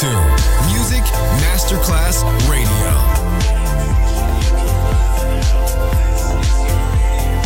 to 0.00 0.06
Music 0.72 1.04
Masterclass 1.42 2.24
Radio. 2.48 2.92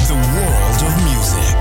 The 0.06 0.14
world 0.36 0.80
of 0.86 0.94
music. 1.02 1.58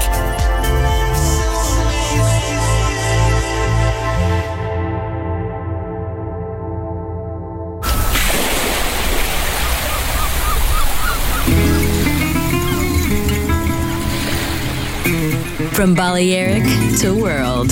From 15.73 15.96
Balearic 15.96 16.65
to 17.00 17.15
world, 17.19 17.71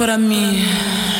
Para 0.00 0.16
mim. 0.16 1.19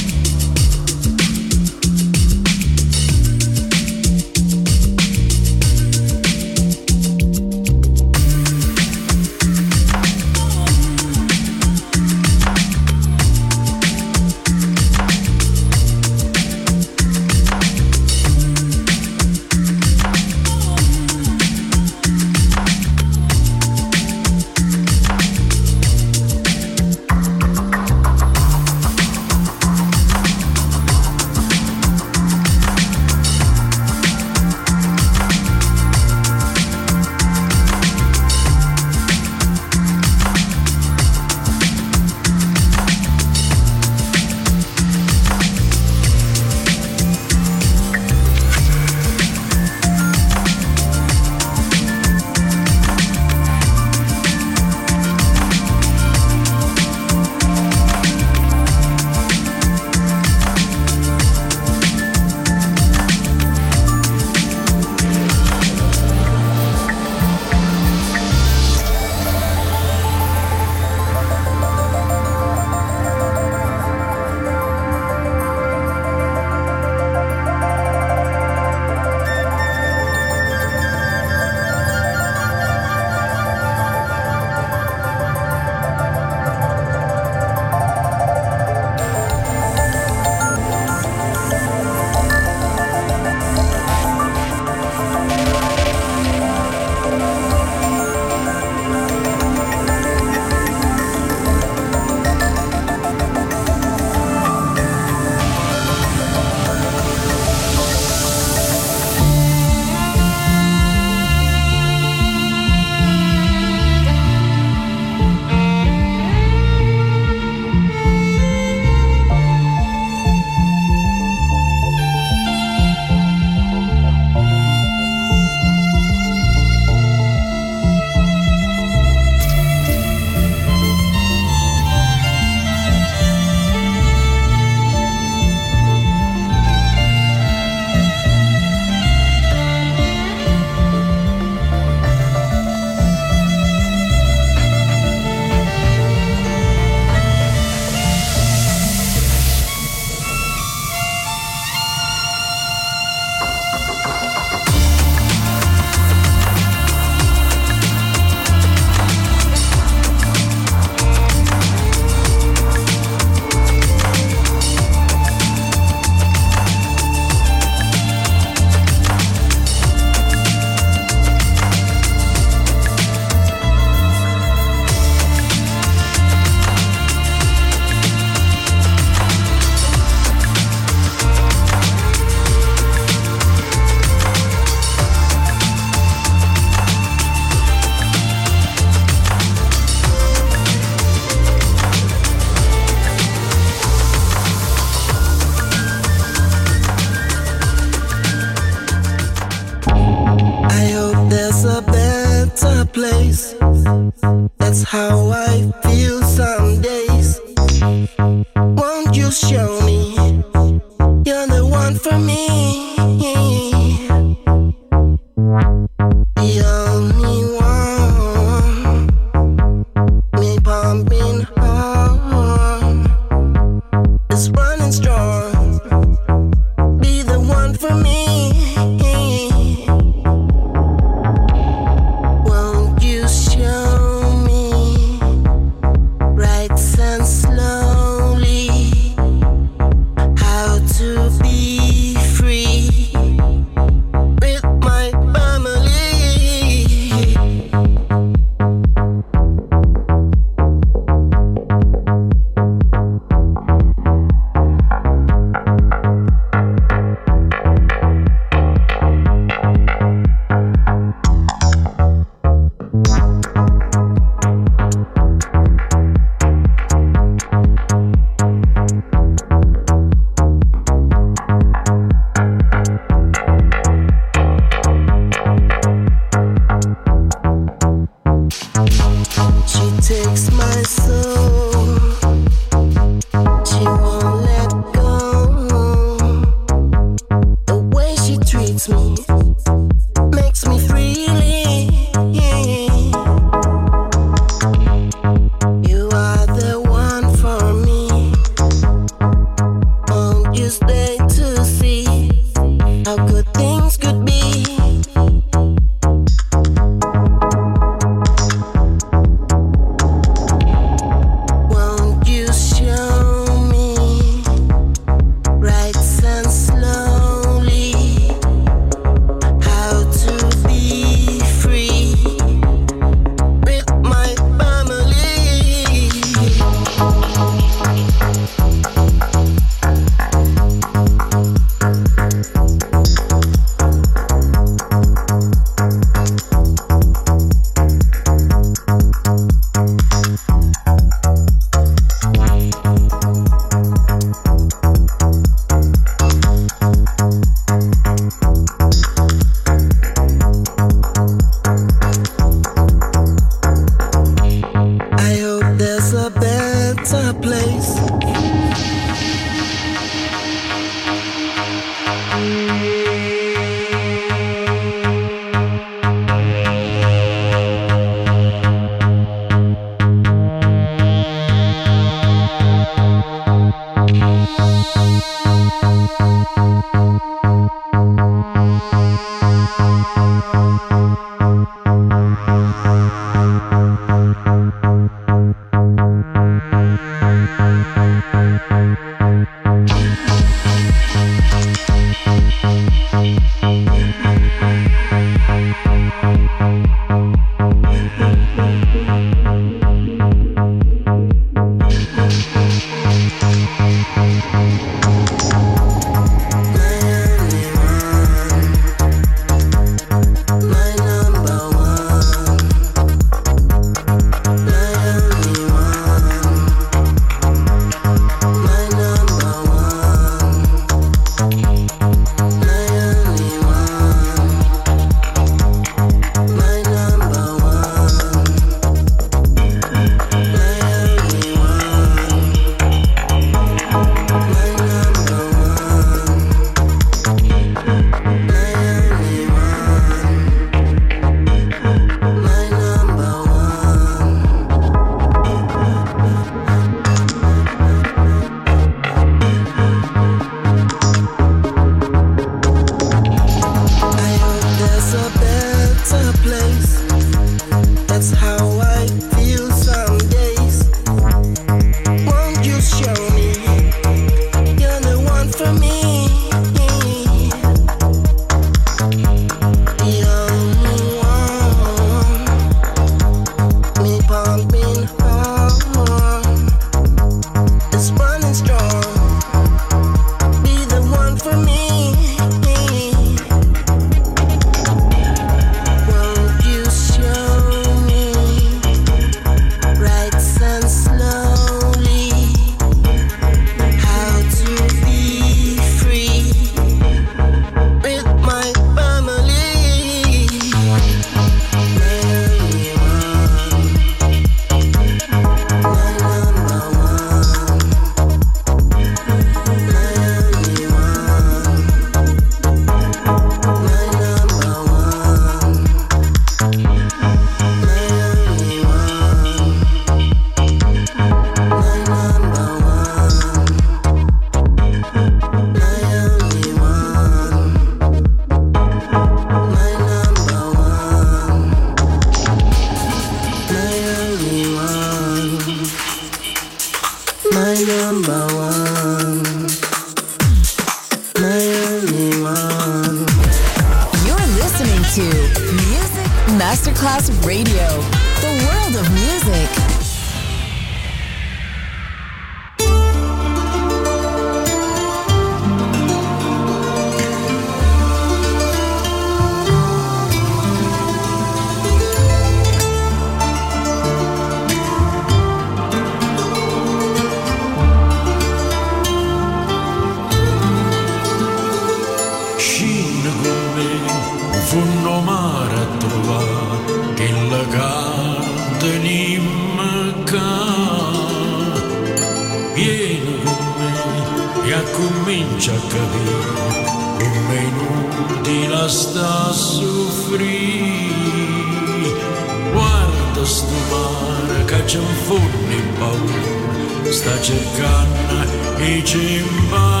forno 595.31 595.71
in 595.71 595.93
paura 595.97 597.11
sta 597.11 597.39
cercando 597.39 598.83
i 598.83 599.01
cimbali. 599.05 600.00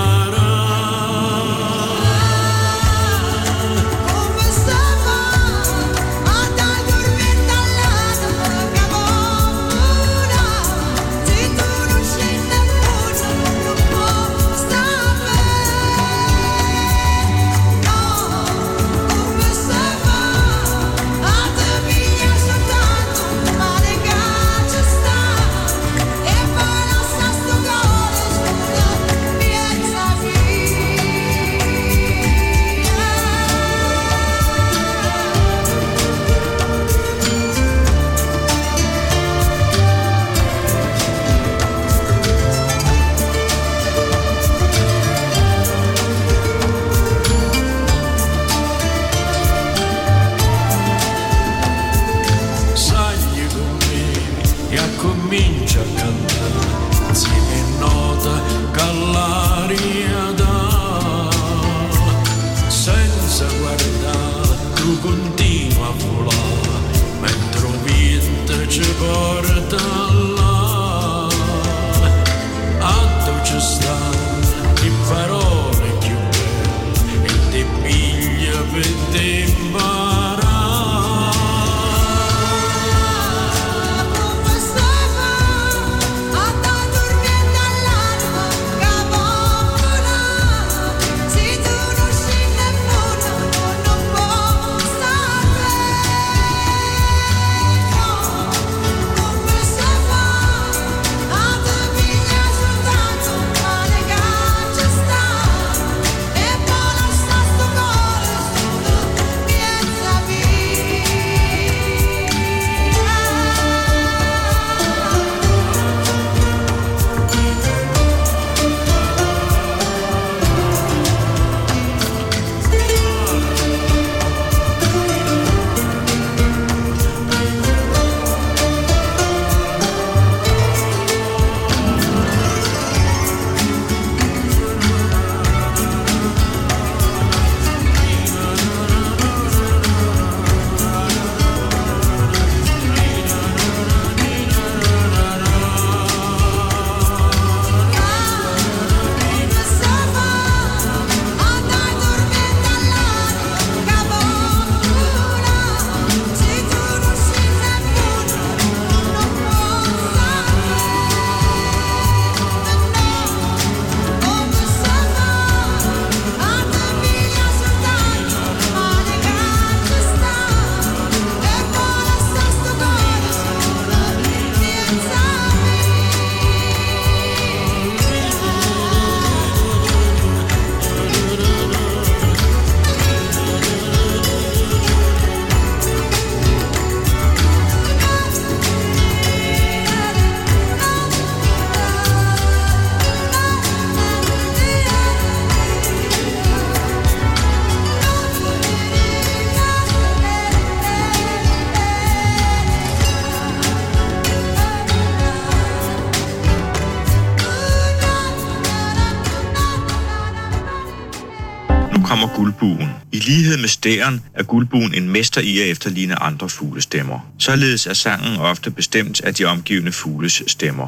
guldbuen. 212.41 212.89
I 213.11 213.19
lighed 213.19 213.57
med 213.57 213.67
stæren 213.67 214.21
er 214.33 214.43
guldbuen 214.43 214.93
en 214.93 215.09
mester 215.09 215.41
i 215.41 215.59
at 215.59 215.67
efterligne 215.67 216.21
andre 216.21 216.49
fuglestemmer. 216.49 217.19
Således 217.39 217.87
er 217.87 217.93
sangen 217.93 218.37
ofte 218.37 218.71
bestemt 218.71 219.21
af 219.21 219.33
de 219.33 219.45
omgivende 219.45 219.91
fugles 219.91 220.43
stemmer. 220.47 220.87